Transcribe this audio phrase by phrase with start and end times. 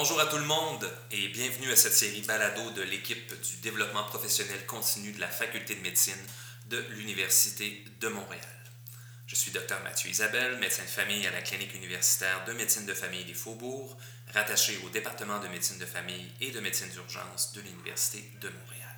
[0.00, 4.04] bonjour à tout le monde et bienvenue à cette série balado de l'équipe du développement
[4.04, 6.14] professionnel continu de la Faculté de médecine
[6.66, 8.46] de l'Université de Montréal.
[9.26, 12.94] Je suis Dr Mathieu Isabelle, médecin de famille à la clinique universitaire de médecine de
[12.94, 13.96] famille des Faubourgs,
[14.32, 18.94] rattaché au département de médecine de famille et de médecine d'urgence de l'Université de Montréal.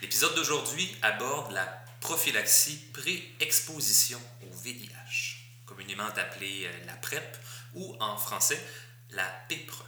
[0.00, 1.66] L'épisode d'aujourd'hui aborde la
[2.00, 7.36] prophylaxie pré-exposition au VIH, communément appelée la PrEP
[7.74, 8.64] ou en français
[9.10, 9.84] la PEPRE.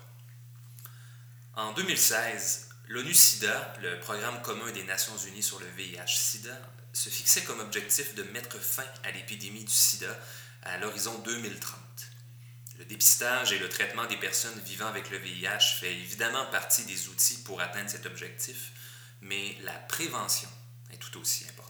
[1.54, 6.56] En 2016, l'ONU-SIDA, le programme commun des Nations Unies sur le VIH-SIDA,
[6.92, 10.08] se fixait comme objectif de mettre fin à l'épidémie du sida
[10.62, 11.78] à l'horizon 2030.
[12.78, 17.08] Le dépistage et le traitement des personnes vivant avec le VIH fait évidemment partie des
[17.08, 18.72] outils pour atteindre cet objectif,
[19.20, 20.48] mais la prévention
[20.92, 21.67] est tout aussi importante.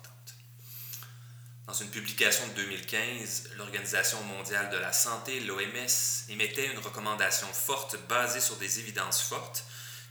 [1.69, 7.99] Dans une publication de 2015, l'Organisation mondiale de la santé, l'OMS, émettait une recommandation forte
[8.09, 9.65] basée sur des évidences fortes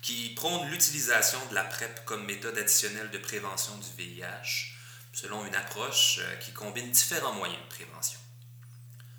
[0.04, 4.76] qui prônent l'utilisation de la PrEP comme méthode additionnelle de prévention du VIH,
[5.14, 8.20] selon une approche euh, qui combine différents moyens de prévention.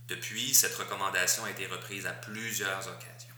[0.06, 3.34] Depuis, cette recommandation a été reprise à plusieurs occasions.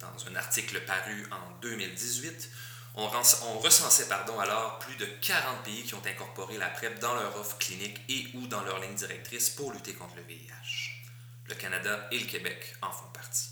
[0.00, 2.50] Dans un article paru en 2018,
[2.94, 7.36] on, recensait pardon, alors plus de 40 pays qui ont incorporé la PrEP dans leur
[7.36, 11.02] offre clinique et ou dans leur ligne directrice pour lutter contre le VIH.
[11.48, 13.50] Le Canada et le Québec en font partie.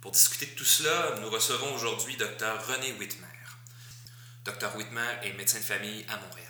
[0.00, 3.28] Pour discuter de tout cela, nous recevons aujourd'hui Dr René Whitmer.
[4.44, 6.48] Dr Whitmer est médecin de famille à Montréal.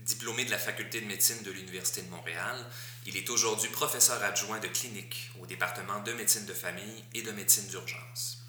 [0.00, 2.56] Diplômé de la faculté de médecine de l'Université de Montréal,
[3.06, 7.30] il est aujourd'hui professeur adjoint de clinique au département de médecine de famille et de
[7.30, 8.45] médecine d'urgence.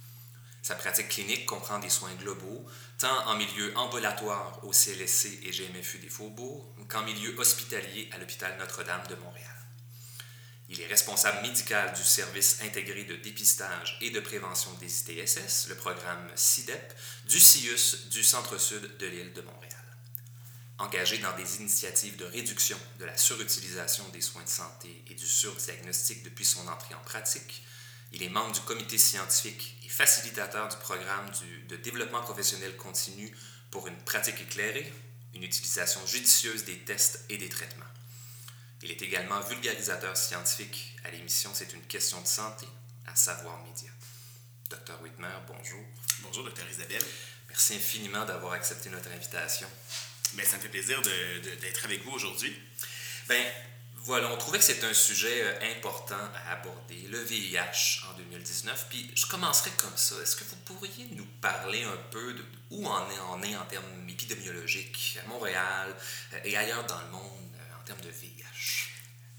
[0.68, 2.66] Sa pratique clinique comprend des soins globaux,
[2.98, 8.54] tant en milieu ambulatoire au CLSC et GMFU des Faubourgs qu'en milieu hospitalier à l'hôpital
[8.60, 9.56] Notre-Dame de Montréal.
[10.68, 15.76] Il est responsable médical du service intégré de dépistage et de prévention des ITSS, le
[15.76, 16.94] programme CIDEP,
[17.30, 19.86] du CIUS du centre-sud de l'île de Montréal.
[20.80, 25.28] Engagé dans des initiatives de réduction de la surutilisation des soins de santé et du
[25.28, 27.64] surdiagnostic depuis son entrée en pratique,
[28.14, 31.30] il est membre du comité scientifique et facilitateur du programme
[31.70, 33.36] de développement professionnel continu
[33.72, 34.92] pour une pratique éclairée,
[35.34, 37.86] une utilisation judicieuse des tests et des traitements.
[38.84, 42.68] Il est également vulgarisateur scientifique à l'émission C'est une question de santé
[43.08, 43.90] à Savoir Média.
[44.70, 45.84] Docteur Whitmer, bonjour.
[46.22, 47.04] Bonjour, docteur Isabelle.
[47.50, 49.68] Merci infiniment d'avoir accepté notre invitation.
[50.34, 52.56] Bien, ça me fait plaisir d'être avec vous aujourd'hui.
[53.30, 53.44] Bien,
[54.08, 58.88] voilà, on trouvait que c'était un sujet euh, important à aborder, le VIH en 2019.
[58.90, 60.16] Puis je commencerai comme ça.
[60.24, 62.42] Est-ce que vous pourriez nous parler un peu de
[62.72, 65.94] où on est, en est en termes épidémiologiques à Montréal
[66.34, 68.97] euh, et ailleurs dans le monde euh, en termes de VIH?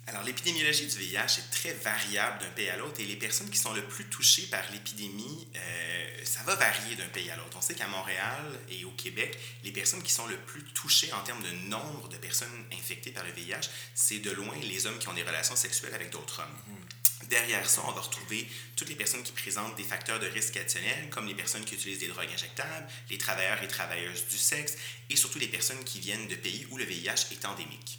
[0.08, 3.58] Alors, l'épidémiologie du VIH est très variable d'un pays à l'autre et les personnes qui
[3.58, 7.58] sont le plus touchées par l'épidémie, euh, ça va varier d'un pays à l'autre.
[7.58, 11.20] On sait qu'à Montréal et au Québec, les personnes qui sont le plus touchées en
[11.20, 15.08] termes de nombre de personnes infectées par le VIH, c'est de loin les hommes qui
[15.08, 16.74] ont des relations sexuelles avec d'autres hommes.
[16.74, 17.28] Mm-hmm.
[17.28, 21.10] Derrière ça, on va retrouver toutes les personnes qui présentent des facteurs de risque additionnels,
[21.10, 24.78] comme les personnes qui utilisent des drogues injectables, les travailleurs et travailleuses du sexe,
[25.10, 27.98] et surtout les personnes qui viennent de pays où le VIH est endémique.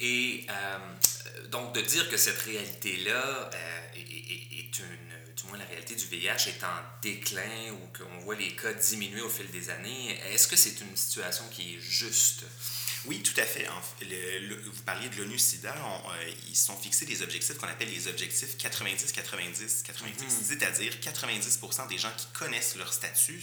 [0.00, 5.94] Et euh, donc de dire que cette réalité-là euh, est, une, du moins la réalité
[5.94, 10.18] du VIH est en déclin ou qu'on voit les cas diminuer au fil des années,
[10.32, 12.44] est-ce que c'est une situation qui est juste?
[13.06, 13.66] Oui, tout à fait.
[14.00, 19.92] vous parliez de l'ONU-SIDA, euh, ils sont fixés des objectifs qu'on appelle les objectifs 90-90-90,
[20.42, 23.42] c'est-à-dire 90% des gens qui connaissent leur statut,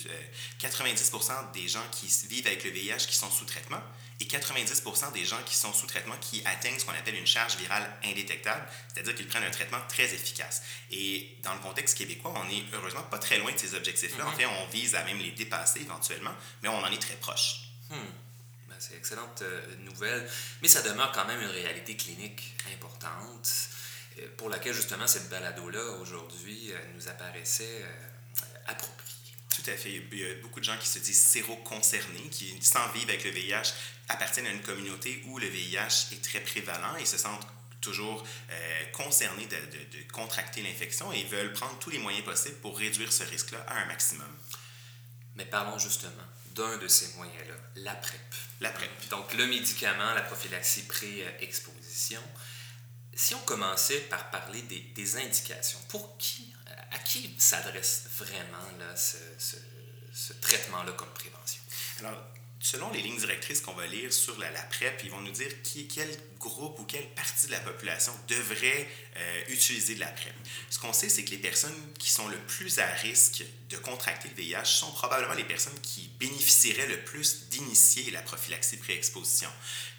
[0.62, 3.82] 90% des gens qui vivent avec le VIH qui sont sous traitement,
[4.20, 7.58] et 90% des gens qui sont sous traitement qui atteignent ce qu'on appelle une charge
[7.58, 10.64] virale indétectable, c'est-à-dire qu'ils prennent un traitement très efficace.
[10.92, 14.26] Et dans le contexte québécois, on est heureusement pas très loin de ces objectifs-là.
[14.26, 14.38] En mhm.
[14.38, 16.34] fait, on vise à même les dépasser éventuellement,
[16.64, 17.62] mais on en est très proche.
[17.90, 18.25] Hmm.
[18.76, 20.28] Ben, c'est excellente euh, nouvelle,
[20.62, 23.50] mais ça demeure quand même une réalité clinique importante
[24.20, 27.86] euh, pour laquelle justement cette balado-là aujourd'hui euh, nous apparaissait
[28.68, 29.34] appropriée.
[29.50, 30.04] Tout à fait.
[30.12, 33.32] Il y a beaucoup de gens qui se disent séro-concernés, qui, sans vivre avec le
[33.32, 33.72] VIH,
[34.10, 37.48] appartiennent à une communauté où le VIH est très prévalent et se sentent
[37.80, 42.78] toujours euh, concernés de, de, contracter l'infection et veulent prendre tous les moyens possibles pour
[42.78, 44.28] réduire ce risque-là à un maximum.
[45.36, 46.12] Mais parlons justement
[46.56, 48.36] d'un de ces moyens-là, la PrEP.
[48.62, 48.90] La PrEP.
[49.10, 52.22] Donc le médicament, la prophylaxie pré-exposition.
[53.14, 56.54] Si on commençait par parler des, des indications, pour qui
[56.92, 59.58] à qui s'adresse vraiment là, ce, ce,
[60.14, 61.62] ce traitement-là comme prévention?
[62.00, 62.22] Alors,
[62.66, 65.88] selon les lignes directrices qu'on va lire sur la, PrEP, ils vont nous dire qui,
[65.88, 66.10] quel
[66.40, 70.34] groupe ou quelle partie de la population devrait euh, utiliser de la PrEP.
[70.72, 74.30] Ce qu'on sait, c'est que les personnes qui sont le plus à risque de contracter
[74.30, 79.50] le VIH sont probablement les personnes qui bénéficieraient le plus d'initier la prophylaxie pré-exposition.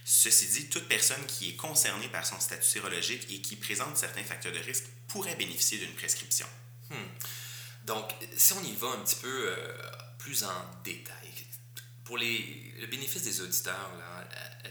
[0.05, 4.25] Ceci dit, toute personne qui est concernée par son statut sérologique et qui présente certains
[4.25, 6.47] facteurs de risque pourrait bénéficier d'une prescription.
[6.91, 6.97] Hmm.
[7.85, 9.73] Donc, si on y va un petit peu euh,
[10.19, 11.26] plus en détail,
[12.07, 14.29] pour les, le bénéfice des auditeurs, là,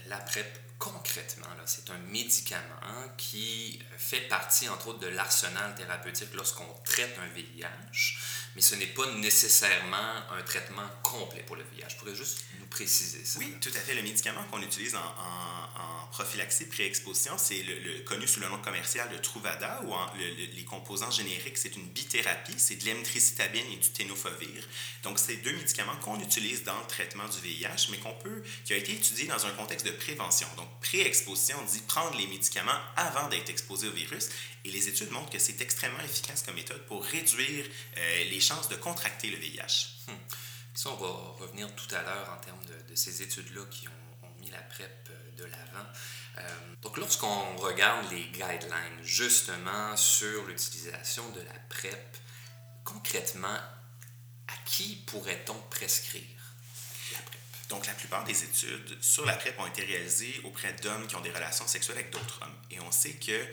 [0.08, 0.46] la PrEP,
[0.78, 7.26] concrètement, c'est un médicament qui fait partie, entre autres, de l'arsenal thérapeutique lorsqu'on traite un
[7.34, 8.18] VIH,
[8.54, 11.88] mais ce n'est pas nécessairement un traitement complet pour le VIH.
[11.90, 13.38] Je pourrais juste nous préciser ça.
[13.38, 13.94] Oui, tout à fait.
[13.94, 19.10] Le médicament qu'on utilise en, en, prophylaxie pré-exposition, c'est le, connu sous le nom commercial
[19.10, 24.64] de Truvada, ou les composants génériques, c'est une bithérapie, c'est de l'emtricitabine et du tenofovir.
[25.02, 28.72] Donc, c'est deux médicaments qu'on utilise dans le traitement du VIH, mais qu'on peut, qui
[28.72, 30.48] a été étudié dans un contexte de prévention.
[30.56, 34.28] Donc, pré-exposition dit prendre les médicaments avant d'être exposé au virus.
[34.64, 37.66] Et les études montrent que c'est extrêmement efficace comme méthode pour réduire
[37.96, 39.88] euh, les chances de contracter le VIH.
[40.08, 40.12] Hmm.
[40.74, 41.08] Ça, on va
[41.40, 43.92] revenir tout à l'heure en termes de, ces études-là qui ont,
[44.40, 45.86] mis la PrEP euh, de l'avant.
[46.38, 52.18] Euh, donc, lorsqu'on regarde les guidelines justement sur l'utilisation de la PrEP,
[52.84, 53.58] concrètement,
[54.48, 56.35] à qui pourrait-on prescrire?
[57.68, 61.20] Donc, la plupart des études sur la PrEP ont été réalisées auprès d'hommes qui ont
[61.20, 62.54] des relations sexuelles avec d'autres hommes.
[62.70, 63.46] Et on sait que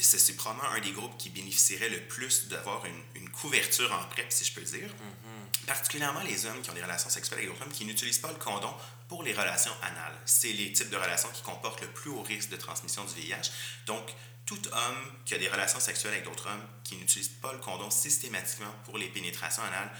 [0.00, 4.44] c'est probablement un des groupes qui bénéficierait le plus d'avoir une, couverture en PrEP, si
[4.44, 4.88] je peux dire.
[4.88, 5.66] Mm-hmm.
[5.66, 8.38] Particulièrement les hommes qui ont des relations sexuelles avec d'autres hommes qui n'utilisent pas le
[8.38, 8.74] condom
[9.06, 10.18] pour les relations anales.
[10.24, 13.50] C'est les types de relations qui comportent le plus haut risque de transmission du VIH.
[13.86, 14.02] Donc,
[14.44, 17.90] tout homme qui a des relations sexuelles avec d'autres hommes qui n'utilise pas le condom
[17.90, 19.90] systématiquement pour les pénétrations anales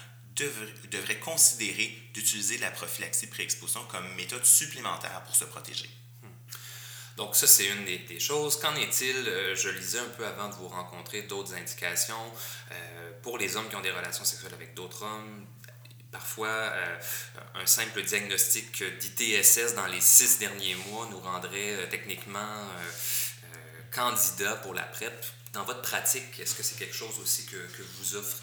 [0.45, 5.91] devrait, considérer d'utiliser la prophylaxie pré-exposition comme méthode supplémentaire pour se protéger.
[7.17, 8.61] Donc ça, c'est une des, choses.
[8.61, 12.33] Qu'en est-il, euh, je lisais un peu avant de vous rencontrer, d'autres indications
[12.71, 15.47] euh, pour les hommes qui ont des relations sexuelles avec d'autres hommes?
[16.13, 16.99] Parfois, euh,
[17.57, 22.55] un simple diagnostic d'ITSS dans les six derniers mois nous rendrait techniquement
[23.91, 25.27] candidat pour la PrEP.
[25.53, 28.37] Dans votre pratique, est-ce que c'est quelque chose aussi que, que vous offre?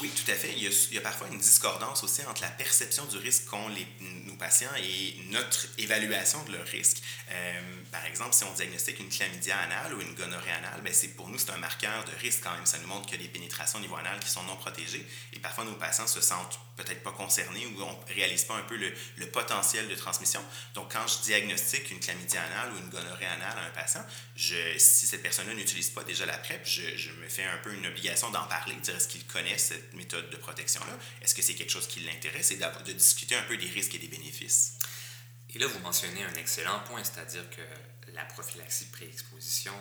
[0.00, 0.52] Oui, tout à fait.
[0.56, 0.62] Il
[0.94, 3.86] y, a, parfois une discordance aussi entre la perception du risque qu'ont les,
[4.26, 7.02] nos patients et notre évaluation de leur risque.
[7.30, 7.60] Euh,
[7.94, 11.38] par exemple, si on diagnostique une chlamydia anale ou une gonorrhée anale, c'est, pour nous,
[11.38, 12.66] c'est un marqueur de risque quand même.
[12.66, 15.06] Ça nous montre qu'il y a des pénétrations au niveau anal qui sont non protégées.
[15.32, 18.62] Et parfois, nos patients se sentent peut-être pas concernés ou on ne réalise pas un
[18.62, 18.92] peu le,
[19.30, 20.44] potentiel de transmission.
[20.74, 24.04] Donc, quand je diagnostique une chlamydia anale ou une gonorrhée anale à un patient,
[24.36, 27.86] si cette personne-là n'utilise pas déjà la PrEP, je, je, me fais un peu une
[27.86, 31.54] obligation d'en parler, de dire est-ce qu'il connaît cette méthode de protection-là, est-ce que c'est
[31.54, 32.50] quelque chose qui l'intéresse?
[32.50, 34.78] Et de discuter un peu des risques et des bénéfices.
[35.54, 37.62] Et là, vous mentionnez un excellent point, c'est-à-dire que
[38.12, 39.72] la prophylaxie pré-exposition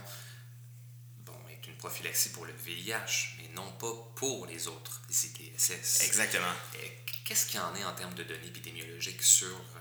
[1.68, 6.02] une prophylaxie pour le VIH, mais non pas pour les autres ITSS.
[6.04, 6.54] Exactement.
[7.26, 9.80] Qu'est-ce qu'il y en est en termes de données épidémiologiques sur euh,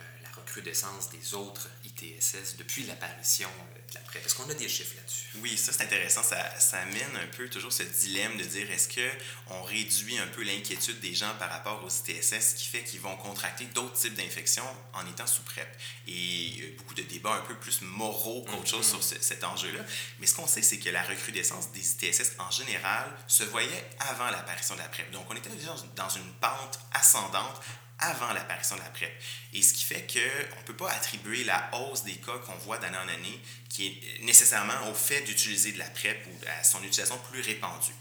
[0.00, 1.68] euh, la recrudescence des autres
[2.02, 4.24] ITSS depuis l'apparition euh, de la PrEP?
[4.24, 5.26] Est-ce qu'on a des chiffres là-dessus?
[5.36, 6.22] Oui, ça c'est intéressant.
[6.22, 10.42] Ça, ça, amène un peu toujours ce dilemme de dire est-ce qu'on réduit un peu
[10.42, 14.14] l'inquiétude des gens par rapport aux ITSS, ce qui fait qu'ils vont contracter d'autres types
[14.14, 14.64] d'infections
[14.94, 15.68] en étant sous PrEP.
[16.06, 19.22] Et il y a beaucoup de débats un peu plus moraux qu'autre chose sur mm-hmm.
[19.22, 19.84] cet enjeu-là.
[20.18, 24.30] Mais ce qu'on sait, c'est que la recrudescence des ITSS en général se voyait avant
[24.30, 25.10] l'apparition de la PrEP.
[25.10, 27.60] Donc on était déjà dans une pente ascendante
[27.98, 29.12] avant l'apparition de la PrEP.
[29.52, 32.78] Et ce qui fait qu'on ne peut pas attribuer la hausse des cas qu'on voit
[32.78, 36.78] d'année en année qui est nécessairement au fait d'utiliser de la PrEP ou à son
[36.78, 37.94] utilisation plus répandue.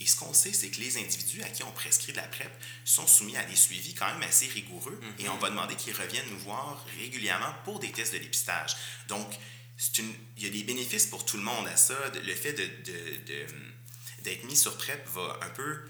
[0.00, 2.50] Et ce qu'on sait, c'est que les individus à qui on prescrit de la PrEP
[2.84, 6.28] sont soumis à des suivis quand même assez rigoureux et on va demander qu'ils reviennent
[6.28, 8.74] nous voir régulièrement pour des tests de dépistage.
[9.06, 9.28] Donc,
[9.98, 11.94] une, il y a des bénéfices pour tout le monde à ça.
[12.24, 13.44] Le fait d'être de,
[14.24, 15.82] de, mis sur PrEP va un peu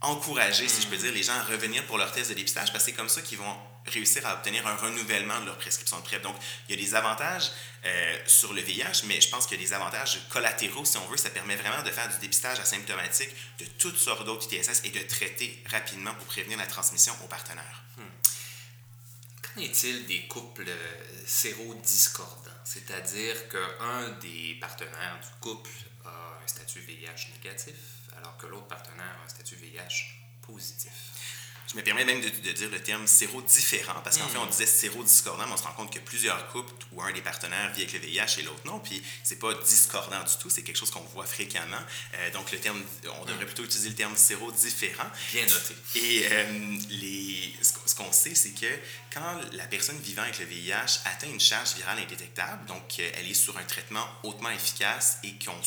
[0.00, 2.84] encourager, si je peux dire, les gens à revenir pour leur test de dépistage parce
[2.84, 6.02] que c'est comme ça qu'ils vont réussir à obtenir un renouvellement de leur prescription de
[6.02, 6.22] PrEP.
[6.22, 6.36] Donc,
[6.68, 7.50] il y a des avantages
[7.84, 11.06] euh, sur le VIH, mais je pense qu'il y a des avantages collatéraux, si on
[11.06, 11.16] veut.
[11.16, 15.00] Ça permet vraiment de faire du dépistage asymptomatique de toutes sortes d'autres ITSS et de
[15.00, 17.84] traiter rapidement pour prévenir la transmission aux partenaires.
[17.96, 18.02] Hmm.
[19.42, 22.50] Qu'en est-il des couples euh, sérodiscordants?
[22.64, 25.70] C'est-à-dire qu'un des partenaires du couple
[26.04, 27.74] a un statut VIH négatif,
[28.26, 30.92] alors que l'autre partenaire a un statut VIH positif.
[31.68, 34.50] Je me permets même de, dire le terme séro-différent, parce qu'en fait, on hmm.
[34.50, 37.82] disait séro-discordant, mais on se rend compte que plusieurs couples où un des partenaires vit
[37.82, 40.90] avec le VIH et l'autre non, puis c'est pas discordant du tout, c'est quelque chose
[40.90, 41.76] qu'on voit fréquemment.
[42.14, 42.80] Euh, donc, le terme,
[43.20, 43.46] on devrait hmm.
[43.46, 45.10] plutôt utiliser le terme séro-différent.
[45.32, 45.74] Bien noté.
[45.96, 48.72] Et euh, les, ce qu'on sait, c'est que
[49.12, 53.28] quand la personne vivant avec le VIH atteint une charge virale indétectable, donc euh, elle
[53.28, 55.60] est sur un traitement hautement efficace et qu'on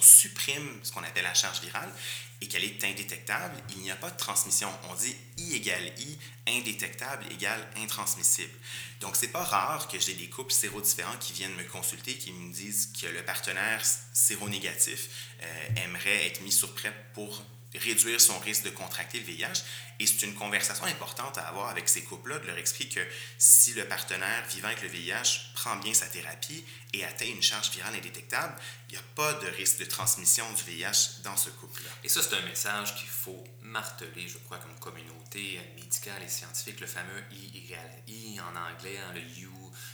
[0.00, 1.92] supprime ce qu'on appelle la charge virale,
[2.40, 4.68] et qu'elle est indétectable, il n'y a pas de transmission.
[4.90, 8.52] On dit I égale I, indétectable égale intransmissible.
[9.00, 12.52] Donc, c'est pas rare que j'ai des couples séro-différents qui viennent me consulter, qui me
[12.52, 13.82] disent que le partenaire
[14.12, 15.08] séronégatif
[15.42, 17.42] euh, aimerait être mis sur PrEP pour
[17.74, 19.62] réduire son risque de contracter le VIH.
[20.00, 23.74] Et c'est une conversation importante à avoir avec ces couples-là, de leur expliquer que si
[23.74, 27.94] le partenaire vivant avec le VIH prend bien sa thérapie et atteint une charge virale
[27.94, 28.54] indétectable,
[28.88, 31.90] il n'y a pas de risque de transmission du VIH dans ce couple-là.
[32.02, 36.80] Et ça, c'est un message qu'il faut marteler, je crois, comme communauté médicale et scientifique,
[36.80, 37.74] le fameux I
[38.08, 39.50] I en anglais, hein, le U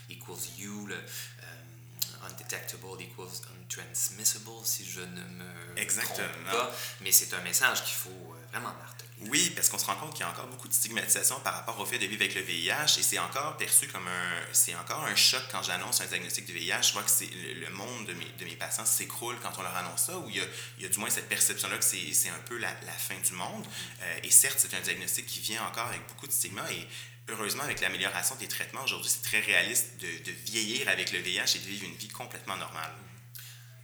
[0.09, 0.93] equals U,
[2.25, 6.29] undetectable equals untransmissible, si je ne me Exactement.
[6.29, 6.73] trompe pas.
[7.01, 9.11] Mais c'est un message qu'il faut euh, vraiment marteler.
[9.29, 11.79] Oui, parce qu'on se rend compte qu'il y a encore beaucoup de stigmatisation par rapport
[11.79, 15.05] au fait de vivre avec le VIH et c'est encore perçu comme un, c'est encore
[15.05, 16.83] un choc quand j'annonce un diagnostic de VIH.
[16.83, 19.77] Je vois que c'est le, monde de mes, de mes patients s'écroule quand on leur
[19.77, 20.45] annonce ça, où il y a,
[20.79, 23.17] il y a du moins cette perception-là que c'est, c'est un peu la, la, fin
[23.23, 23.67] du monde.
[24.01, 26.89] Euh, et certes, c'est un diagnostic qui vient encore avec beaucoup de stigma et
[27.29, 31.57] heureusement, avec l'amélioration des traitements, aujourd'hui, c'est très réaliste de, de, vieillir avec le VIH
[31.57, 32.93] et de vivre une vie complètement normale.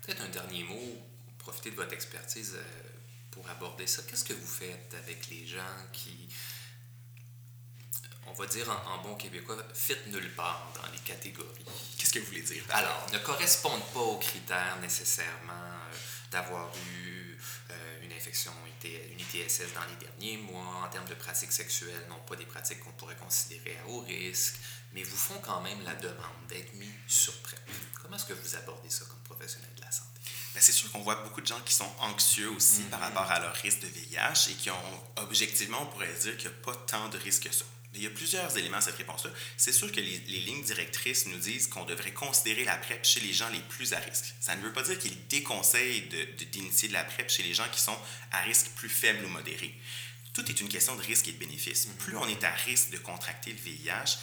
[0.02, 0.98] Peut-être un dernier mot,
[1.38, 2.54] profiter de votre expertise.
[2.56, 2.86] Euh,
[3.36, 4.02] pour aborder ça.
[4.08, 6.28] Qu'est-ce que vous faites avec les gens qui,
[8.26, 11.64] on va dire en, bon québécois, fit nulle part dans les catégories?
[11.98, 12.64] Qu'est-ce que vous voulez dire?
[12.70, 15.94] Alors, ne correspondent pas aux critères nécessairement euh,
[16.32, 17.15] d'avoir eu
[18.26, 18.52] infection,
[18.84, 22.80] une ITSS dans les derniers mois, en termes de pratiques sexuelles, non pas des pratiques
[22.80, 24.56] qu'on pourrait considérer à haut risque,
[24.92, 27.60] mais vous font quand même la demande d'être mis sur PrEP.
[28.02, 30.20] Comment est-ce que vous abordez ça comme professionnel de la santé?
[30.54, 33.02] Ben, c'est sûr qu'on voit beaucoup de gens qui sont anxieux aussi par mm-hmm.
[33.02, 36.56] rapport à leur risque de VIH et qui ont, objectivement, on pourrait dire qu'il n'y
[36.56, 37.64] a pas tant de risques que ça.
[37.96, 39.30] Il y a plusieurs éléments à cette réponse-là.
[39.56, 43.32] C'est sûr que les, lignes directrices nous disent qu'on devrait considérer la PrEP chez les
[43.32, 44.34] gens les plus à risque.
[44.40, 46.08] Ça ne veut pas dire qu'ils déconseillent
[46.52, 47.98] d'initier de, de la PrEP chez les gens qui sont
[48.32, 49.74] à risque plus faible ou modéré.
[50.32, 51.86] Tout est une question de risque et de bénéfice.
[51.86, 52.04] Mm-hmm.
[52.04, 54.18] Plus on est à risque de contracter le VIH,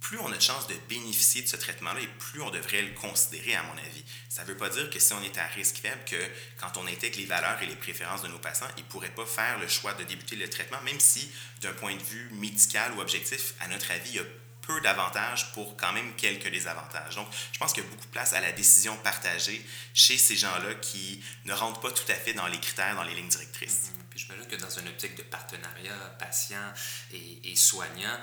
[0.00, 2.92] plus on a de chances de bénéficier de ce traitement-là et plus on devrait le
[2.94, 4.02] considérer, à mon avis.
[4.28, 6.16] Ça ne veut pas dire que si on est à risque faible, que
[6.58, 9.26] quand on intègre les valeurs et les préférences de nos patients, ils ne pourraient pas
[9.26, 11.30] faire le choix de débuter le traitement, même si,
[11.60, 14.24] d'un point de vue médical ou objectif, à notre avis, il y a
[14.62, 17.16] peu d'avantages pour quand même quelques désavantages.
[17.16, 19.64] Donc, je pense qu'il y a beaucoup de place à la décision partagée
[19.94, 23.14] chez ces gens-là qui ne rentrent pas tout à fait dans les critères, dans les
[23.14, 23.90] lignes directrices.
[23.90, 24.04] Mm-hmm.
[24.10, 26.72] Puis j'imagine que dans une optique de partenariat patient
[27.12, 28.18] et soignant,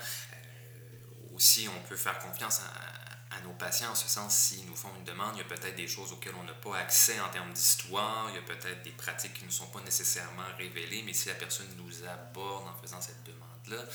[1.38, 5.04] aussi, on peut faire confiance à, nos patients, en ce sens, s'ils nous font une
[5.04, 8.28] demande, il y a peut-être des choses auxquelles on n'a pas accès en termes d'histoire,
[8.30, 11.36] il y a peut-être des pratiques qui ne sont pas nécessairement révélées, mais si la
[11.36, 13.88] personne nous aborde en faisant cette demande-là, euh,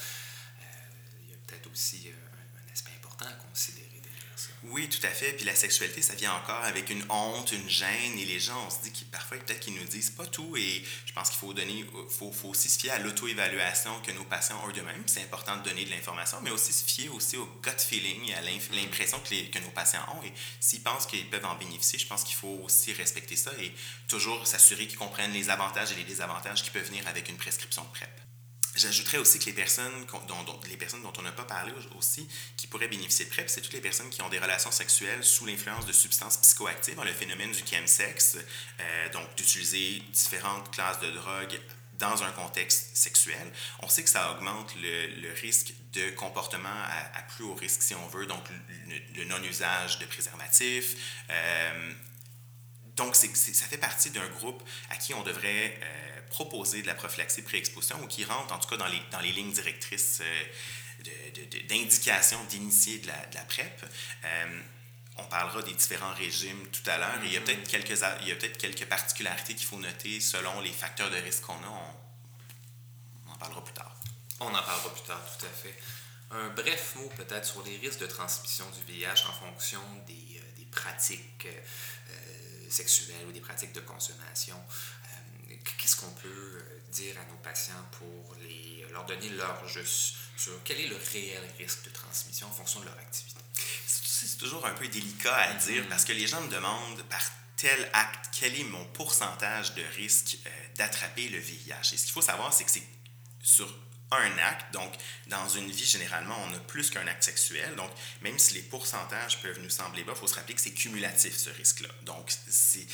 [1.23, 3.92] il y a peut-être aussi euh, un aspect important à considérer.
[4.65, 5.33] Oui, tout à fait.
[5.33, 8.71] Puis la sexualité, ça vient encore avec une honte, une gêne, et les gens, on
[8.71, 11.53] se dit qu'ils parfois peut-être qu'ils nous disent pas tout, et je pense qu'il faut
[11.53, 15.03] donner, faut, faut aussi se fier à l'auto-évaluation que nos patients ont eux-mêmes.
[15.07, 18.41] C'est important de donner de l'information, mais aussi se fier aussi au gut feeling, à
[18.41, 22.25] l'impression que, que nos patients ont, et s'ils pensent qu'ils peuvent en bénéficier, je pense
[22.25, 23.73] qu'il faut aussi respecter ça et
[24.09, 27.83] toujours s'assurer qu'ils comprennent les avantages et les désavantages qui peuvent venir avec une prescription
[27.85, 28.32] de PrEP.
[28.75, 32.27] J'ajouterais aussi que les personnes dont, les personnes dont on n'a pas parlé aussi,
[32.57, 35.45] qui pourraient bénéficier de PrEP, c'est toutes les personnes qui ont des relations sexuelles sous
[35.45, 38.39] l'influence de substances psychoactives, le phénomène du chemsex,
[38.81, 41.61] euh, donc d'utiliser différentes classes de drogue
[41.99, 43.53] dans un contexte sexuel.
[43.81, 46.69] On sait que ça augmente le, risque de comportement
[47.15, 48.43] à, plus haut risque, si on veut, donc
[49.15, 51.25] le, non-usage de préservatifs.
[51.31, 51.93] Euh,
[52.97, 55.79] donc, ça fait partie d'un groupe à qui on devrait...
[55.83, 59.21] Euh, proposer de la prophylaxie pré-exposition ou qui rentre en tout cas dans les, dans
[59.21, 63.85] les lignes directrices euh, d'indication d'initier de la, de la PrEP.
[64.25, 64.61] Euh,
[65.19, 67.19] on parlera des différents régimes tout à l'heure.
[67.23, 67.45] Il y a mm-hmm.
[67.45, 71.17] peut-être quelques, il y a peut-être quelques particularités qu'il faut noter selon les facteurs de
[71.17, 71.95] risque qu'on a.
[73.27, 73.95] On, en parlera plus tard.
[74.41, 75.79] On en parlera plus tard, tout à fait.
[76.31, 80.57] Un bref mot peut-être sur les risques de transmission du VIH en fonction des, euh,
[80.57, 81.47] des pratiques
[82.73, 84.57] sexuelles ou des pratiques de consommation.
[85.79, 90.53] Qu'est-ce qu'on peut euh, dire à nos patients pour les, leur donner leur juste sur
[90.65, 93.41] quel est le réel risque de transmission en fonction de leur activité?
[93.87, 95.89] C'est toujours un peu délicat à dire mm-hmm.
[95.89, 97.23] parce que les gens me demandent par
[97.57, 101.93] tel acte quel est mon pourcentage de risque euh, d'attraper le VIH.
[101.93, 102.87] Et ce qu'il faut savoir, c'est que c'est
[103.43, 103.73] sur
[104.17, 104.73] un acte.
[104.73, 104.93] Donc,
[105.27, 107.75] dans une vie, généralement, on a plus qu'un acte sexuel.
[107.77, 107.91] Donc,
[108.23, 111.37] même si les pourcentages peuvent nous sembler bas, il faut se rappeler que c'est cumulatif,
[111.37, 111.89] ce risque-là.
[112.03, 112.87] Donc, c'est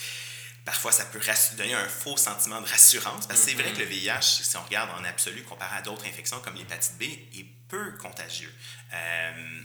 [0.65, 1.21] parfois ça peut
[1.57, 3.27] donner un faux sentiment de rassurance.
[3.27, 6.05] Parce que c'est vrai que le VIH, si on regarde en absolu, comparé à d'autres
[6.05, 8.53] infections comme l'hépatite B, est peu contagieux.
[8.93, 9.63] Euh,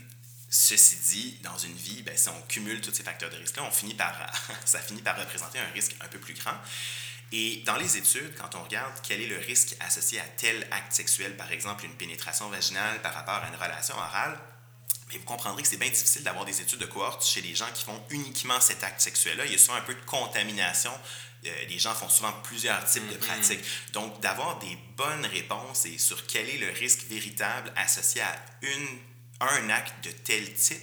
[0.48, 3.70] ceci dit, dans une vie, ben, si on cumule tous ces facteurs de risque-là, on
[3.70, 4.14] finit par,
[4.64, 6.56] ça finit par représenter un risque un peu plus grand.
[7.36, 10.92] Et dans les études, quand on regarde quel est le risque associé à tel acte
[10.92, 14.38] sexuel, par exemple une pénétration vaginale par rapport à une relation orale,
[15.08, 17.66] mais vous comprendrez que c'est bien difficile d'avoir des études de cohorte chez les gens
[17.74, 19.46] qui font uniquement cet acte sexuel-là.
[19.46, 20.92] Il y a souvent un peu de contamination.
[21.44, 23.18] Euh, les gens font souvent plusieurs types de mm-hmm.
[23.18, 23.64] pratiques.
[23.92, 28.98] Donc, d'avoir des bonnes réponses et sur quel est le risque véritable associé à une,
[29.40, 30.80] un acte de tel type,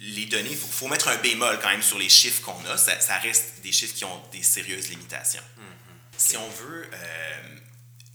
[0.00, 2.76] les données, il faut, mettre un bémol quand même sur les chiffres qu'on a.
[2.78, 5.42] Ça, reste des chiffres qui ont des sérieuses limitations.
[5.42, 6.16] Mm-hmm.
[6.16, 7.58] Si on veut euh,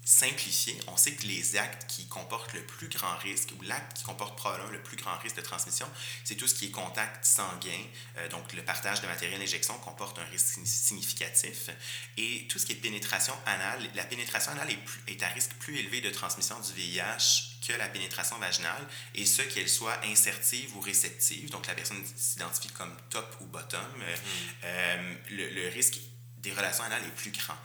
[0.04, 4.04] simplifié, on sait que les actes qui comportent le plus grand risque, ou l'acte qui
[4.04, 5.88] comporte probablement le plus grand risque de transmission,
[6.24, 7.84] c'est tout ce qui est contact sanguin.
[8.18, 11.70] Euh, donc, le partage de matériel d'injection comporte un risque significatif.
[12.18, 15.78] Et tout ce qui est pénétration anale, la pénétration anale est, est à risque plus
[15.78, 20.80] élevé de transmission du VIH que la pénétration vaginale, et ce, qu'elle soit insertive ou
[20.80, 21.50] réceptive.
[21.50, 23.80] Donc, la personne s'identifie comme top ou bottom.
[24.02, 24.20] Euh, mm.
[24.64, 26.00] euh, le, le risque
[26.46, 27.58] des relations anales est plus grand.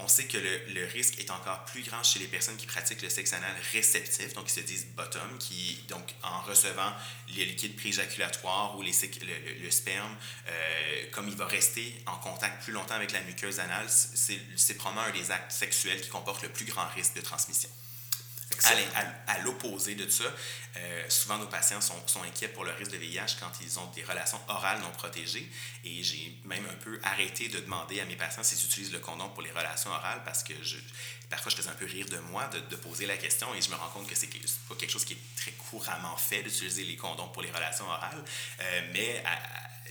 [0.00, 3.08] On sait que le, risque est encore plus grand chez les personnes qui pratiquent le
[3.08, 6.92] sexe anal réceptif, donc qui se disent bottom, qui, donc, en recevant
[7.34, 8.92] les liquides préjaculatoire ou les,
[9.60, 13.86] le, sperme, euh, comme il va rester en contact plus longtemps avec la muqueuse anale,
[13.88, 17.68] c'est probablement un des actes sexuels qui comporte le plus grand risque de transmission.
[19.26, 20.24] À, l'opposé de ça,
[20.76, 24.02] euh, souvent nos patients sont, inquiets pour le risque de VIH quand ils ont des
[24.02, 25.48] relations orales non protégées.
[25.84, 29.28] Et j'ai même un peu arrêté de demander à mes patients s'ils utilisent le condom
[29.30, 30.52] pour les relations orales parce que
[31.30, 33.76] parfois je faisais un peu rire de moi de, poser la question et je me
[33.76, 34.28] rends compte que c'est
[34.68, 38.24] pas quelque chose qui est très couramment fait d'utiliser les condoms pour les relations orales.
[38.60, 39.22] Euh, mais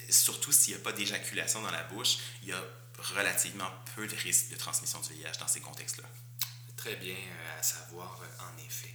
[0.10, 2.64] surtout s'il n'y a pas d'éjaculation dans la bouche, il y a
[3.16, 6.08] relativement peu de risque de transmission du VIH dans ces contextes-là.
[6.88, 8.94] Très bien euh, à savoir, euh, en effet.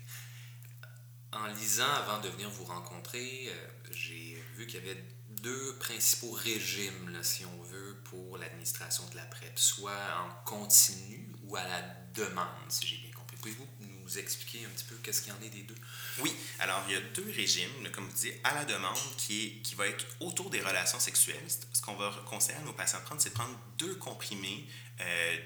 [1.31, 6.31] En lisant avant de venir vous rencontrer, euh, j'ai vu qu'il y avait deux principaux
[6.31, 9.93] régimes, si on veut, pour l'administration de la PrEP, soit
[10.25, 11.83] en continu ou à la
[12.15, 13.37] demande, si j'ai bien compris.
[13.37, 15.77] Pouvez-vous nous expliquer un petit peu qu'est-ce qu'il y en est des deux?
[16.21, 19.51] Oui, alors il y a deux régimes, comme vous dites, à la demande, qui, est,
[19.63, 21.47] qui va être autour des relations sexuelles.
[21.75, 24.67] Ce qu'on va conseiller à nos patients de prendre, c'est de prendre deux comprimés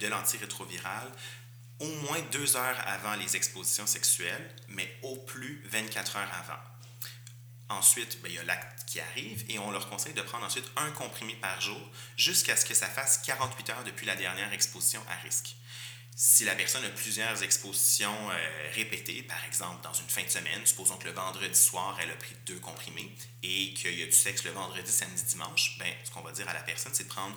[0.00, 1.10] de l'antirétroviral
[1.80, 6.60] au moins deux heures avant les expositions sexuelles, mais au plus 24 heures avant.
[7.68, 10.70] Ensuite, ben, il y a l'acte qui arrive et on leur conseille de prendre ensuite
[10.76, 11.80] un comprimé par jour
[12.16, 15.56] jusqu'à ce que ça fasse 48 heures depuis la dernière exposition à risque.
[16.14, 20.64] Si la personne a plusieurs expositions euh, répétées, par exemple dans une fin de semaine,
[20.64, 24.12] supposons que le vendredi soir, elle a pris deux comprimés et qu'il y a du
[24.12, 27.08] sexe le vendredi, samedi, dimanche, ben, ce qu'on va dire à la personne, c'est de
[27.08, 27.36] prendre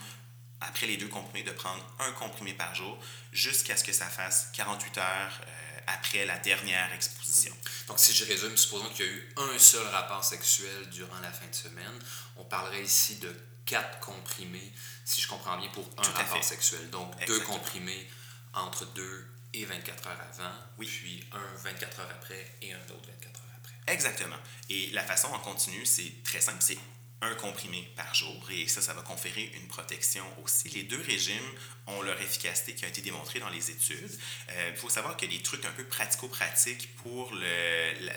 [0.61, 2.97] après les deux comprimés, de prendre un comprimé par jour
[3.31, 7.55] jusqu'à ce que ça fasse 48 heures euh, après la dernière exposition.
[7.87, 11.31] Donc, si je résume, supposons qu'il y a eu un seul rapport sexuel durant la
[11.31, 11.99] fin de semaine,
[12.37, 13.33] on parlerait ici de
[13.65, 14.73] quatre comprimés,
[15.05, 16.89] si je comprends bien, pour un rapport sexuel.
[16.89, 18.09] Donc, deux comprimés
[18.53, 20.87] entre 2 et 24 heures avant, oui.
[20.87, 23.93] puis un 24 heures après et un autre 24 heures après.
[23.93, 24.35] Exactement.
[24.69, 26.77] Et la façon en continu, c'est très simple, c'est
[27.21, 30.69] un comprimé par jour et ça, ça va conférer une protection aussi.
[30.69, 31.51] Les deux régimes
[31.87, 34.17] ont leur efficacité qui a été démontrée dans les études.
[34.47, 38.07] Il euh, faut savoir qu'il y a des trucs un peu pratico-pratiques pour le,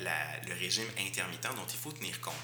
[0.47, 2.35] le, régime intermittent dont il faut tenir compte.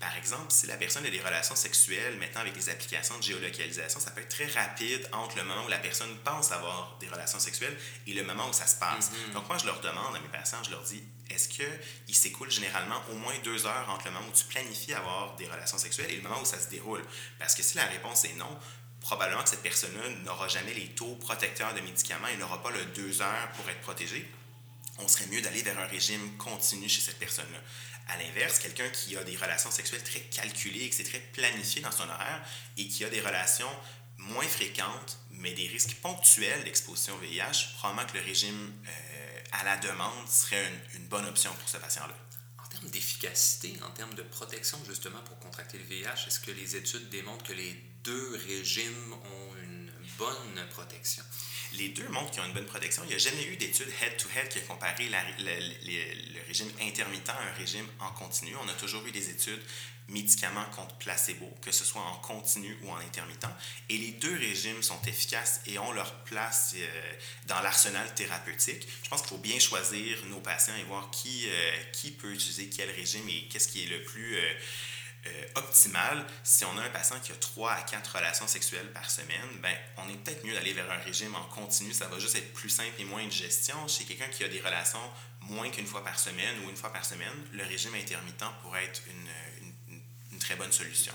[0.00, 4.00] Par exemple, si la personne a des relations sexuelles, maintenant avec les applications de géolocalisation,
[4.00, 7.38] ça peut être très rapide entre le moment où la personne pense avoir des relations
[7.38, 7.76] sexuelles
[8.06, 9.10] et le moment où ça se passe.
[9.10, 9.32] Mm-hmm.
[9.34, 13.02] Donc moi, je leur demande à mes patients, je leur dis, est-ce qu'il s'écoule généralement
[13.10, 16.16] au moins deux heures entre le moment où tu planifies avoir des relations sexuelles et
[16.16, 17.04] le moment où ça se déroule?
[17.38, 18.58] Parce que si la réponse est non,
[19.00, 22.84] probablement que cette personne-là n'aura jamais les taux protecteurs de médicaments et n'aura pas le
[22.86, 24.28] deux heures pour être protégée.
[24.98, 27.60] On serait mieux d'aller vers un régime continu chez cette personne-là.
[28.08, 31.82] À l'inverse, quelqu'un qui a des relations sexuelles très calculées et qui c'est très planifié
[31.82, 32.42] dans son horaire
[32.76, 33.70] et qui a des relations
[34.16, 39.17] moins fréquentes, mais des risques ponctuels d'exposition au VIH, probablement que le régime euh,
[39.52, 42.14] à la demande serait une, bonne option pour ce patient-là.
[42.62, 46.76] En termes d'efficacité, en termes de protection justement pour contracter le VIH, est-ce que les
[46.76, 47.72] études démontrent que les
[48.04, 51.22] deux régimes ont une bonne protection?
[51.74, 53.02] Les deux montrent qu'ils ont une bonne protection.
[53.04, 57.52] Il n'y a jamais eu d'étude head-to-head qui a comparé le régime intermittent à un
[57.52, 58.54] régime en continu.
[58.62, 59.62] On a toujours eu des études
[60.08, 63.46] médicaments contre placebo, que ce soit en continu ou en intermittent.
[63.88, 67.12] Et les deux régimes sont efficaces et ont leur place euh,
[67.46, 68.86] dans l'arsenal thérapeutique.
[69.02, 72.68] Je pense qu'il faut bien choisir nos patients et voir qui, euh, qui peut utiliser
[72.68, 74.38] quel régime et qu'est-ce qui est le plus
[75.26, 76.24] euh, optimal.
[76.42, 79.74] Si on a un patient qui a 3 à 4 relations sexuelles par semaine, ben,
[79.98, 81.92] on est peut-être mieux d'aller vers un régime en continu.
[81.92, 83.76] Ça va juste être plus simple et moins de gestion.
[83.88, 85.02] Chez quelqu'un qui a des relations
[85.42, 89.02] moins qu'une fois par semaine ou une fois par semaine, le régime intermittent pourrait être
[89.08, 89.28] une
[90.48, 91.12] très bonne solution.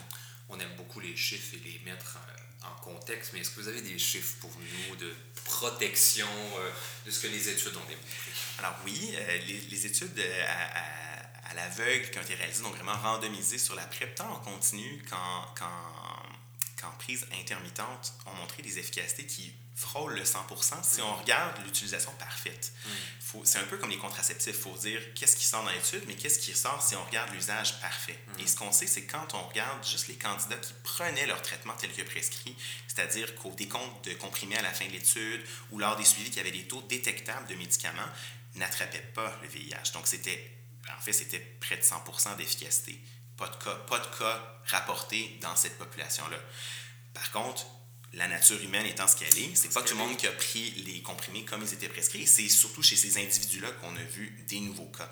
[0.48, 3.68] On aime beaucoup les chiffres et les mettre euh, en contexte, mais est-ce que vous
[3.68, 5.12] avez des chiffres pour nous de
[5.44, 6.28] protection
[6.60, 6.70] euh,
[7.08, 8.32] de ce que les études ont démontré?
[8.60, 9.38] Alors oui, euh,
[9.72, 14.14] les, études à, à, l'aveugle qui ont été réalisées, donc vraiment randomisées sur la PrEP,
[14.14, 20.46] tant en continu qu'en prise intermittente, ont montré des efficacités qui frôle le 100
[20.84, 22.74] si on regarde l'utilisation parfaite.
[23.44, 24.56] C'est un peu comme les contraceptifs.
[24.56, 27.34] Il faut dire qu'est-ce qui sort dans l'étude, mais qu'est-ce qui sort si on regarde
[27.34, 28.20] l'usage parfait.
[28.38, 31.74] Et ce qu'on sait, c'est quand on regarde juste les candidats qui prenaient leur traitement
[31.74, 32.56] tel que prescrit,
[32.88, 36.40] c'est-à-dire qu'au décompte de comprimés à la fin de l'étude ou lors des suivis qui
[36.40, 38.10] avaient des taux détectables de médicaments,
[38.56, 39.94] n'attrapaient pas le VIH.
[39.94, 40.56] Donc, c'était,
[40.96, 43.02] en fait, c'était près de 100% d'efficacité.
[43.36, 46.38] Pas de cas, pas de cas rapportés dans cette population-là.
[47.16, 47.66] Par contre,
[48.14, 50.72] la nature humaine étant ce qu'elle est, c'est pas tout le monde qui a pris
[50.86, 52.28] les comprimés comme ils étaient prescrits.
[52.28, 55.12] C'est surtout chez ces individus-là qu'on a vu des nouveaux cas.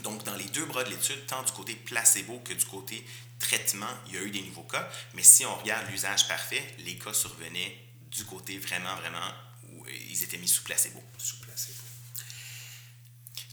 [0.00, 3.06] Donc, dans les deux bras de l'étude, tant du côté placebo que du côté
[3.38, 4.88] traitement, il y a eu des nouveaux cas.
[5.14, 7.78] Mais si on regarde l'usage parfait, les cas survenaient
[8.10, 9.32] du côté vraiment, vraiment
[9.70, 11.02] où ils étaient mis sous placebo.
[11.18, 11.82] Sous placebo.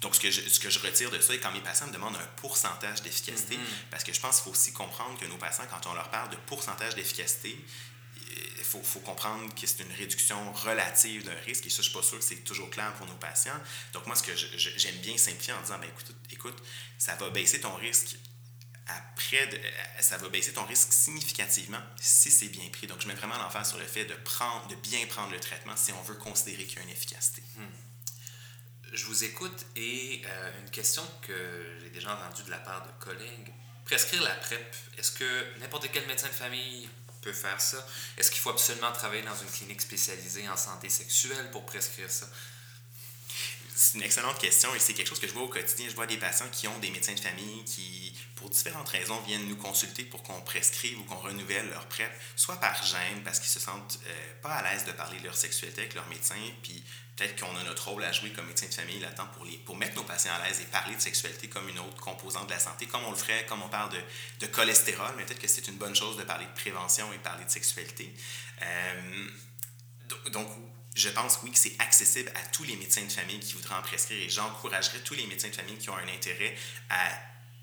[0.02, 1.94] Donc, ce que, je, ce que je retire de ça, et quand mes patients me
[1.94, 3.90] demandent un pourcentage d'efficacité, mm-hmm.
[3.92, 6.32] parce que je pense qu'il faut aussi comprendre que nos patients, quand on leur parle
[6.32, 7.56] de pourcentage d'efficacité,
[8.72, 12.04] faut, faut, comprendre que c'est une réduction relative d'un risque, et ça, je suis pas
[12.04, 13.60] sûr que c'est toujours clair pour nos patients.
[13.94, 16.64] Donc, moi, ce que j'aime bien simplifier en disant, ben, écoute, écoute,
[16.98, 18.16] ça va baisser ton risque
[18.88, 19.50] après,
[20.00, 22.88] ça va baisser ton risque significativement si c'est bien pris.
[22.88, 25.76] Donc, je mets vraiment l'emphase sur le fait de, prendre, de bien prendre le traitement
[25.76, 27.44] si on veut considérer qu'il y a une efficacité.
[27.56, 27.68] Hmm.
[28.92, 32.92] Je vous écoute et euh, une question que j'ai déjà entendue de la part de
[33.04, 33.54] collègues.
[33.86, 36.90] Prescrire la PrEP, est-ce que n'importe quel médecin de famille
[37.22, 37.86] peut faire ça?
[38.18, 42.28] Est-ce qu'il faut absolument travailler dans une clinique spécialisée en santé sexuelle pour prescrire ça?
[43.76, 45.88] C'est une excellente question et c'est quelque chose que je vois au quotidien.
[45.90, 49.48] Je vois des patients qui ont des médecins de famille qui, pour différentes raisons, viennent
[49.48, 53.50] nous consulter pour qu'on prescrive ou qu'on renouvelle leur PrEP, soit par gêne, parce qu'ils
[53.50, 56.84] se sentent euh, pas à l'aise de parler de leur sexualité avec leur médecin, puis
[57.16, 59.96] peut-être qu'on a notre rôle à jouer comme médecin de famille là-dedans pour, pour mettre
[59.96, 62.88] nos patients à l'aise et parler de sexualité comme une autre composante de la santé,
[62.88, 64.02] comme on le ferait, comme on parle de,
[64.40, 67.46] de cholestérol, mais peut-être que c'est une bonne chose de parler de prévention et parler
[67.46, 68.14] de sexualité.
[68.62, 69.28] Euh,
[70.32, 70.48] donc,
[70.96, 73.82] je pense, oui, que c'est accessible à tous les médecins de famille qui voudraient en
[73.82, 76.56] prescrire et j'encouragerais tous les médecins de famille qui ont un intérêt
[76.90, 77.10] à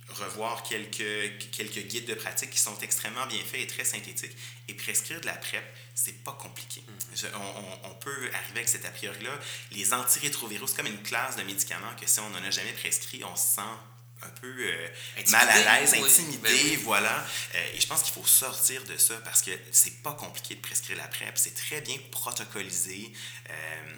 [0.09, 4.37] revoir quelques, quelques guides de pratique qui sont extrêmement bien faits et très synthétiques.
[4.69, 5.63] Et prescrire de la PrEP,
[5.95, 6.83] c'est pas compliqué.
[6.87, 7.27] Mm.
[7.35, 9.39] on, on, peut arriver avec cet a priori-là.
[9.73, 13.23] Les antirétroviraux, c'est comme une classe de médicaments que si on n'en a jamais prescrit,
[13.25, 13.77] on se sent
[14.23, 14.89] un peu euh,
[15.31, 16.41] mal à l'aise, intimidé,
[16.77, 17.25] ben voilà.
[17.55, 20.61] Euh, et je pense qu'il faut sortir de ça parce que c'est pas compliqué de
[20.61, 23.13] prescrire la PrEP, c'est très bien protocolisé.
[23.51, 23.95] Euh,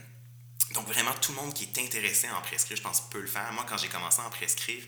[0.74, 3.26] donc, vraiment, tout le monde qui est intéressé à en prescrire, je pense, peut le
[3.26, 3.52] faire.
[3.52, 4.82] Moi, quand j'ai commencé à en prescrire,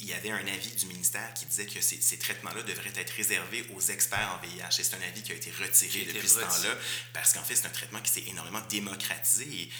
[0.00, 3.10] il y avait un avis du ministère qui disait que ces, ces traitements-là devraient être
[3.10, 4.80] réservés aux experts en VIH.
[4.80, 6.76] Et c'est un avis qui a été retiré depuis ce temps-là,
[7.12, 9.44] parce qu'en fait, c'est un traitement qui s'est énormément démocratisé.
[9.44, 9.70] Et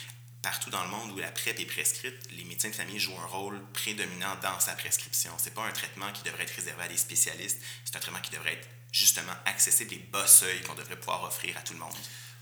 [0.41, 3.25] partout dans le monde où la PrEP est prescrite, les médecins de famille jouent un
[3.25, 5.31] rôle prédominant dans sa prescription.
[5.37, 8.21] Ce n'est pas un traitement qui devrait être réservé à des spécialistes, c'est un traitement
[8.21, 11.79] qui devrait être justement accessible et bas seuil qu'on devrait pouvoir offrir à tout le
[11.79, 11.93] monde.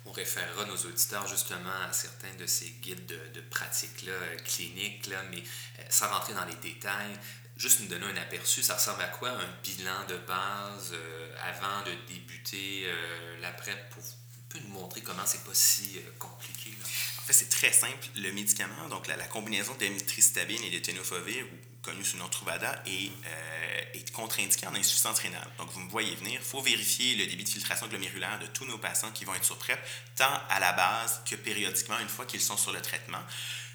[0.06, 5.22] On référera nos auditeurs justement à certains de ces guides de, pratique-là, euh, cliniques, là,
[5.30, 7.20] mais euh, sans rentrer dans les détails,
[7.58, 11.84] juste nous donner un aperçu, ça ressemble à quoi un bilan de base euh, avant
[11.84, 12.90] de débuter
[13.42, 14.04] la PrEP pour
[14.50, 16.72] peut nous montrer comment c'est pas si compliqué?
[17.34, 18.08] C'est très simple.
[18.16, 21.46] Le médicament, donc la, combinaison d'amitriptyline et de tenofovir,
[21.82, 25.48] connu sous le nom Truvada, est, euh, est contre-indiqué en insuffisance rénale.
[25.58, 28.66] Donc, vous me voyez venir, il faut vérifier le débit de filtration glomérulaire de tous
[28.66, 29.80] nos patients qui vont être sur PrEP,
[30.16, 33.22] tant à la base que périodiquement, une fois qu'ils sont sur le traitement.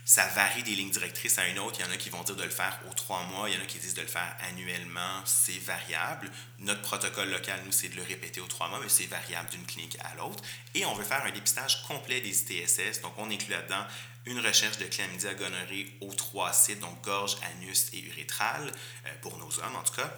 [0.04, 1.78] Ça varie des lignes directrices à une autre.
[1.78, 3.58] Il y en a qui vont dire de le faire aux trois mois, il y
[3.58, 5.22] en a qui disent de le faire annuellement.
[5.24, 6.30] C'est variable.
[6.58, 9.64] Notre protocole local, nous, c'est de le répéter aux trois mois, mais c'est variable d'une
[9.64, 10.42] clinique à l'autre.
[10.74, 13.00] Et on veut faire un dépistage complet des ITSS.
[13.02, 13.86] Donc, on inclut là-dedans
[14.26, 18.70] une recherche de chlamydia gonorrhée aux trois sites, donc gorge, anus et urétral,
[19.06, 20.12] euh, pour nos hommes en tout cas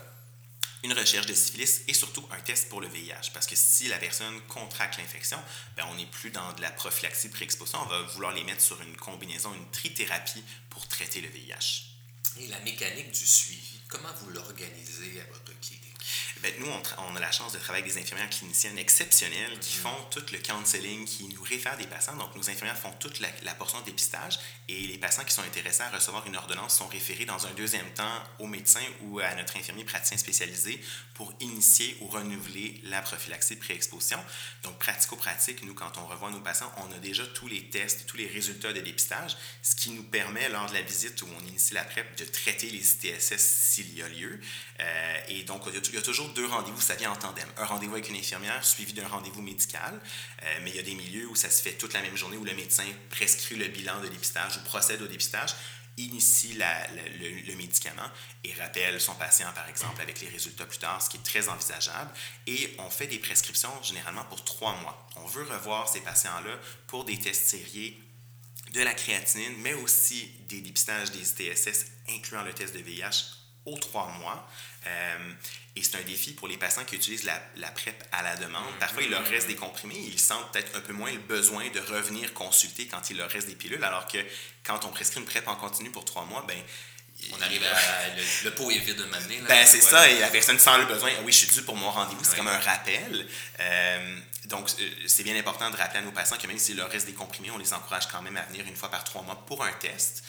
[0.84, 3.30] une recherche de syphilis et surtout un test pour le VIH.
[3.32, 5.38] Parce que si la personne contracte l'infection,
[5.76, 8.80] ben on n'est plus dans de la prophylaxie pré-exposition, on va vouloir les mettre sur
[8.82, 11.86] une combinaison, une trithérapie pour traiter le VIH.
[12.38, 15.43] Et la mécanique du suivi, comment vous l'organisez à votre
[16.44, 19.84] Ben, nous, on, a la chance de travailler avec des infirmières cliniciennes exceptionnelles qui mhm.
[19.84, 22.16] font tout le counseling, qui nous réfèrent des patients.
[22.16, 25.80] Donc, nos infirmières font toute la, portion de dépistage et les patients qui sont intéressés
[25.80, 29.56] à recevoir une ordonnance sont référés dans un deuxième temps au médecin ou à notre
[29.56, 30.78] infirmier praticien spécialisé
[31.14, 34.18] pour initier ou renouveler la prophylaxie pré-exposition.
[34.64, 38.18] Donc, pratico-pratique, nous, quand on revoit nos patients, on a déjà tous les tests, tous
[38.18, 41.72] les résultats de dépistage, ce qui nous permet, lors de la visite où on initie
[41.72, 44.38] la PrEP, de traiter les ITSS s'il y a lieu.
[44.80, 47.48] Euh, et donc, il y a toujours deux rendez-vous, ça vient en tandem.
[47.56, 50.00] Un rendez-vous avec une infirmière suivi d'un rendez-vous médical.
[50.42, 52.36] Euh, mais il y a des milieux où ça se fait toute la même journée,
[52.36, 55.54] où le médecin prescrit le bilan de dépistage ou procède au dépistage
[55.96, 58.10] initie le, médicament
[58.42, 61.48] et rappelle son patient, par exemple, avec les résultats plus tard, ce qui est très
[61.48, 62.10] envisageable.
[62.46, 65.08] Et on fait des prescriptions généralement pour trois mois.
[65.16, 67.92] On veut revoir ces patients-là pour des tests sérieux
[68.72, 73.78] de la créatinine, mais aussi des dépistages des ITSS, incluant le test de VIH, aux
[73.78, 74.48] trois mois.
[74.86, 75.32] Euh,
[75.76, 78.62] et c'est un défi pour les patients qui utilisent la, la PrEP à la demande.
[78.62, 78.78] Mm-hmm.
[78.78, 81.80] Parfois, il leur reste des comprimés, ils sentent peut-être un peu moins le besoin de
[81.80, 84.18] revenir consulter quand il leur reste des pilules, alors que
[84.62, 86.58] quand on prescrit une PrEP en continu pour trois mois, ben
[87.32, 88.44] on arrive à.
[88.44, 89.40] Le, pot est vide de m'amener.
[89.48, 91.10] Ben, c'est ça, et la personne sent le besoin.
[91.24, 92.22] Oui, je suis dû pour mon rendez-vous.
[92.24, 93.26] C'est comme un rappel.
[93.60, 96.90] Euh, donc, euh, c'est bien important de rappeler à nos patients que même s'il leur
[96.90, 99.42] reste des comprimés, on les encourage quand même à venir une fois par trois mois
[99.46, 100.22] pour un test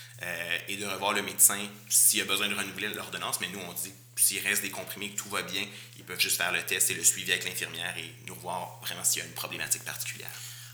[0.67, 3.41] et de revoir le médecin s'il a besoin de renouveler l'ordonnance.
[3.41, 6.37] Mais nous, on dit s'il reste des comprimés, que tout va bien, ils peuvent juste
[6.37, 9.27] faire le test et le suivi avec l'infirmière et nous voir vraiment s'il y a
[9.27, 10.31] une problématique particulière.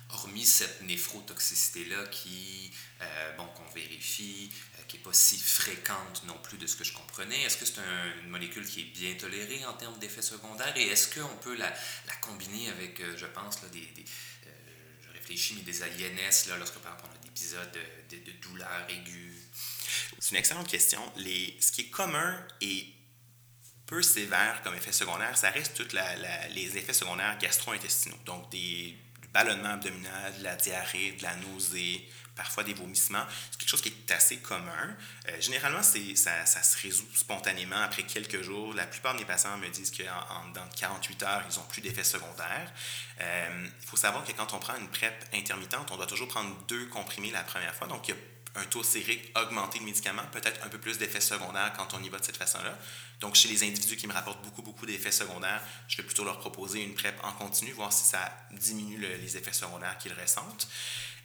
[0.09, 6.37] Hormis cette néphrotoxicité-là qui, euh, bon, qu'on vérifie, euh, qui n'est pas si fréquente non
[6.43, 7.79] plus de ce que je comprenais, est-ce que c'est
[8.23, 10.75] une molécule qui est bien tolérée en termes d'effets secondaires?
[10.75, 11.73] Et est-ce qu'on peut la,
[12.07, 14.05] la, combiner avec, euh, je pense, là, des, des
[15.01, 18.23] je réfléchis, mais des INS, là, lorsque par exemple on a des épisodes de, de,
[18.23, 19.39] de douleur aiguë?
[20.19, 21.01] C'est une excellente question.
[21.15, 22.85] Les, ce qui est commun et
[23.91, 25.95] peu sévère comme effet secondaire, ça reste tous
[26.55, 28.15] les effets secondaires gastro-intestinaux.
[28.25, 33.25] Donc, des, du ballonnement abdominal, de la diarrhée, de la nausée, parfois des vomissements.
[33.51, 34.95] C'est quelque chose qui est assez commun.
[35.27, 38.73] Euh, généralement, ça, se résout spontanément après quelques jours.
[38.73, 42.71] La plupart des patients me disent qu'en dans 48 heures, ils n'ont plus d'effets secondaires.
[43.19, 46.55] Euh, il faut savoir que quand on prend une PrEP intermittente, on doit toujours prendre
[46.69, 47.87] deux comprimés la première fois.
[47.87, 48.17] Donc, il y a
[48.55, 52.09] un taux sérique augmenté de médicaments, peut-être un peu plus d'effets secondaires quand on y
[52.09, 52.77] va de cette façon-là.
[53.19, 56.39] Donc, chez les individus qui me rapportent beaucoup, beaucoup d'effets secondaires, je vais plutôt leur
[56.39, 58.19] proposer une PrEP en continu, voir si ça
[58.51, 60.67] diminue les effets secondaires qu'ils ressentent.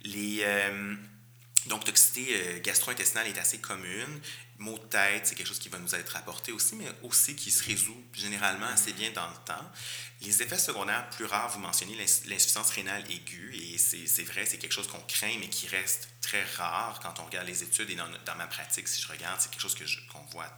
[0.03, 0.95] Les, euh,
[1.65, 4.21] donc, toxicité euh, gastro-intestinale est assez commune.
[4.59, 7.51] Maux de tête, c'est quelque chose qui va nous être rapporté aussi, mais aussi qui
[7.51, 9.71] se résout généralement assez bien dans le temps.
[10.21, 14.71] Les effets secondaires plus rares, vous mentionnez l'insuffisance rénale aiguë, et c'est vrai, c'est quelque
[14.71, 18.09] chose qu'on craint, mais qui reste très rare quand on regarde les études et dans,
[18.25, 19.75] dans ma pratique, si je regarde, c'est quelque chose
[20.11, 20.51] qu'on voit,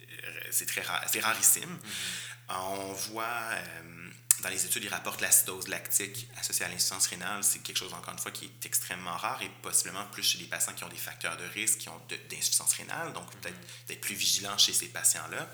[0.00, 1.62] euh, c'est très rare, c'est rarissime.
[1.64, 2.54] Mm-hmm.
[2.54, 4.10] On voit euh,
[4.42, 7.44] dans les études, ils rapportent l'acidose lactique associée à l'insuffisance rénale.
[7.44, 10.44] C'est quelque chose, encore une fois, qui est extrêmement rare et possiblement plus chez des
[10.44, 13.88] patients qui ont des facteurs de risque, qui ont d'insuffisance rénale, donc peut-être mm-hmm.
[13.88, 15.48] d'être plus vigilant chez ces patients-là.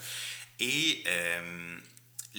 [0.60, 1.78] Et euh,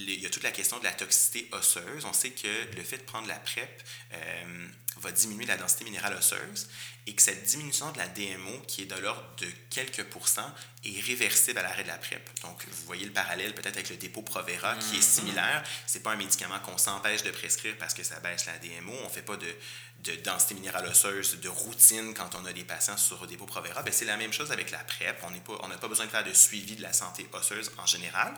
[0.07, 2.05] il y a toute la question de la toxicité osseuse.
[2.05, 3.83] On sait que le fait de prendre la PrEP
[4.13, 6.67] euh, va diminuer la densité minérale osseuse
[7.07, 10.99] et que cette diminution de la DMO, qui est de l'ordre de quelques pourcents, est
[11.01, 12.21] réversible à l'arrêt de la PrEP.
[12.41, 15.01] Donc, vous voyez le parallèle peut-être avec le dépôt Provera, qui est mm-hmm.
[15.01, 15.63] similaire.
[15.87, 18.93] Ce n'est pas un médicament qu'on s'empêche de prescrire parce que ça baisse la DMO.
[19.01, 19.47] On ne fait pas de,
[20.03, 23.81] de, densité minérale osseuse de routine quand on a des patients sur le dépôt Provera.
[23.81, 25.23] Ben, c'est la même chose avec la PrEP.
[25.23, 28.33] On n'a pas besoin de faire de suivi de la santé osseuse en général.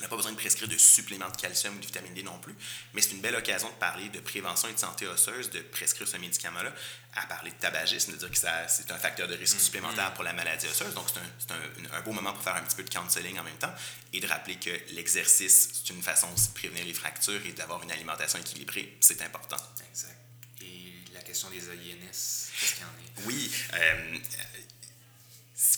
[0.00, 2.38] On n'a pas besoin de prescrire de suppléments de calcium ou de vitamine D non
[2.38, 2.54] plus,
[2.94, 6.08] mais c'est une belle occasion de parler de prévention et de santé osseuse, de prescrire
[6.08, 6.72] ce médicament-là,
[7.16, 9.60] à parler de tabagisme, de dire que c'est un facteur de risque mm-hmm.
[9.60, 10.94] supplémentaire pour la maladie osseuse.
[10.94, 11.04] Donc,
[11.38, 13.74] c'est un, un, beau moment pour faire un petit peu de counseling en même temps
[14.14, 17.92] et de rappeler que l'exercice, c'est une façon de prévenir les fractures et d'avoir une
[17.92, 18.96] alimentation équilibrée.
[19.00, 19.58] C'est important.
[19.90, 20.16] Exact.
[20.62, 23.26] Et la question des INS, qu'est-ce qu'il y en a?
[23.26, 23.52] Oui.
[23.74, 24.18] Euh,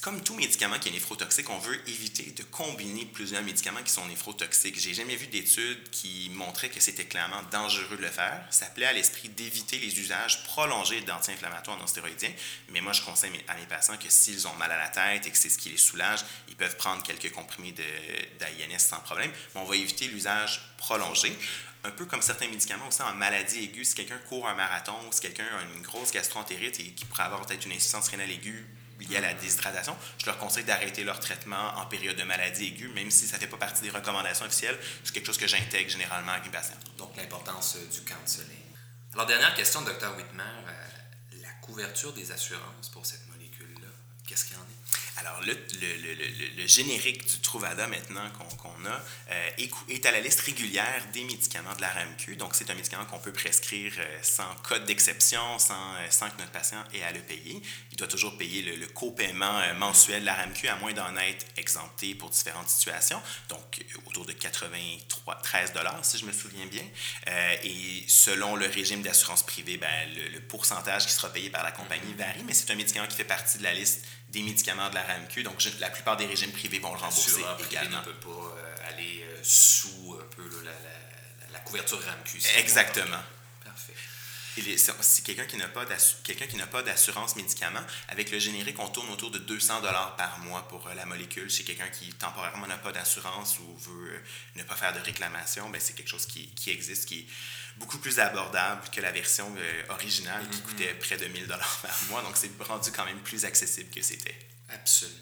[0.02, 4.04] comme tout médicament qui est néphrotoxique, on veut éviter de combiner plusieurs médicaments qui sont
[4.06, 4.78] néphrotoxiques.
[4.78, 8.44] J'ai jamais vu d'études qui montraient que c'était clairement dangereux de le faire.
[8.50, 12.32] Ça plaît à l'esprit d'éviter les usages prolongés d'anti-inflammatoires non stéroïdiens.
[12.70, 15.30] Mais moi, je conseille à mes patients que s'ils ont mal à la tête et
[15.30, 19.30] que c'est ce qui les soulage, ils peuvent prendre quelques comprimés d'AINS sans problème.
[19.54, 21.32] Mais on va éviter l'usage prolongé
[21.84, 25.20] un peu comme certains médicaments aussi en maladie aiguë, si quelqu'un court un marathon, si
[25.20, 28.66] quelqu'un a une grosse gastroentérite et qui pourrait avoir peut-être une insuffisance rénale aiguë
[29.02, 32.88] liées à la déshydratation, je leur conseille d'arrêter leur traitement en période de maladie aiguë,
[32.88, 34.78] même si ça ne fait pas partie des recommandations officielles.
[35.04, 36.78] C'est quelque chose que j'intègre généralement avec mes patients.
[36.98, 38.48] Donc, l'importance du counseling.
[39.12, 40.42] Alors, dernière question, docteur Whitmer.
[41.40, 43.88] la couverture des assurances pour cette molécule-là,
[44.26, 44.71] qu'est-ce qu'il en est?
[45.18, 45.52] Alors, le,
[46.56, 49.50] le, générique du Truvada maintenant qu'on a euh,
[49.88, 52.36] est, à la liste régulière des médicaments de la RAMQ.
[52.36, 56.38] Donc, c'est un médicament qu'on peut prescrire euh, sans code d'exception, sans, euh, sans, que
[56.38, 57.60] notre patient ait à le payer.
[57.90, 62.14] Il doit toujours payer le, copaiement mensuel de la RAMQ, à moins d'en être exempté
[62.14, 63.20] pour différentes situations.
[63.48, 65.72] Donc, autour de 83, 13
[66.02, 66.84] si je me souviens bien.
[67.62, 69.88] et selon le régime d'assurance privée, ben,
[70.32, 73.24] le, pourcentage qui sera payé par la compagnie varie, mais c'est un médicament qui fait
[73.24, 75.42] partie de la liste des médicaments de la RAMQ.
[75.42, 77.98] Donc, la plupart des régimes privés vont le rembourser également.
[77.98, 80.42] ne peut pas euh, aller euh, sous un peu
[81.52, 82.38] la, couverture RAMQ.
[82.56, 83.22] Exactement.
[83.64, 83.94] Parfait.
[85.00, 85.86] Si quelqu'un qui n'a pas
[86.24, 90.16] quelqu'un qui n'a pas d'assurance médicaments, avec le générique, on tourne autour de 200 dollars
[90.16, 91.50] par mois pour euh, la molécule.
[91.50, 94.22] Chez quelqu'un qui temporairement n'a pas d'assurance ou veut
[94.56, 97.28] ne pas faire de réclamation, ben c'est quelque chose qui, qui existe, qui
[97.78, 100.62] beaucoup plus abordable que la version euh, originale qui mm-hmm.
[100.62, 102.22] coûtait près de 1000 dollars par mois.
[102.22, 104.36] Donc, c'est rendu quand même plus accessible que c'était.
[104.68, 105.18] Absolument.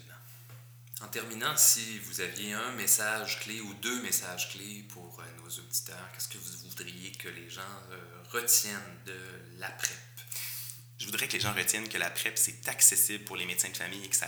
[1.03, 5.49] En terminant, si vous aviez un message clé ou deux messages clés pour euh, nos
[5.49, 7.61] auditeurs, qu'est-ce que vous voudriez que les gens
[7.91, 7.97] euh,
[8.31, 9.17] retiennent de
[9.57, 9.95] l'après?
[11.01, 13.75] Je voudrais que les gens retiennent que la PrEP, c'est accessible pour les médecins de
[13.75, 14.27] famille et que ça,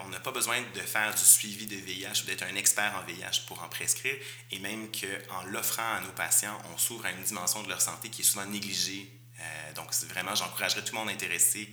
[0.00, 3.06] on n'a pas besoin de faire du suivi de VIH ou d'être un expert en
[3.06, 4.16] VIH pour en prescrire,
[4.50, 8.08] et même qu'en l'offrant à nos patients, on s'ouvre à une dimension de leur santé
[8.10, 9.08] qui est souvent négligée.
[9.38, 11.68] Euh, donc, vraiment, j'encouragerais tout le monde intéressé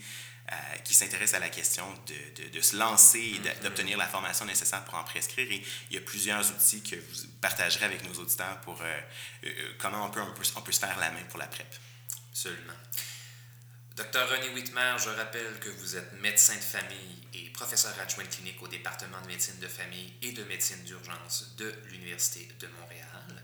[0.52, 4.96] euh, qui s'intéresse à la question de, se lancer et d'obtenir la formation nécessaire pour
[5.00, 5.52] en prescrire.
[5.52, 9.02] Et il y a plusieurs outils que vous partagerez avec nos auditeurs pour euh,
[9.80, 11.74] comment on peut, on peut se faire la main pour la PrEP.
[12.30, 12.74] Absolument.
[14.02, 18.60] Docteur René Whitmer, je rappelle que vous êtes médecin de famille et professeur adjoint clinique
[18.64, 23.44] au département de médecine de famille et de médecine d'urgence de l'Université de Montréal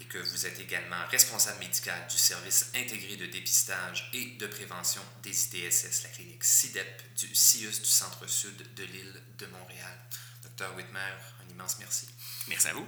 [0.00, 5.02] et que vous êtes également responsable médical du service intégré de dépistage et de prévention
[5.24, 9.98] des ITSS, la clinique CIDEP du CIUS du centre-sud de l'île de Montréal.
[10.44, 11.00] Docteur Whitmer,
[11.44, 12.06] un immense merci.
[12.46, 12.86] Merci à vous.